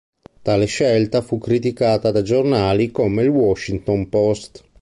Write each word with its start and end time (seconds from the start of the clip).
Tale 0.41 0.65
scelta 0.65 1.21
fu 1.21 1.37
criticata 1.37 2.09
da 2.09 2.23
giornali 2.23 2.89
come 2.89 3.21
il 3.21 3.27
"Washington 3.29 4.09
Post". 4.09 4.65